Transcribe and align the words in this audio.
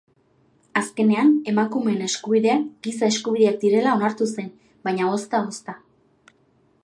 Azkenean 0.79 1.27
emakumeen 1.51 1.99
eskubideak 2.05 2.63
giza 2.87 3.11
eskubideak 3.15 3.61
direla 3.65 3.93
onartu 3.99 4.29
zen, 4.39 4.49
baina 4.89 5.13
ozta-ozta. 5.19 5.77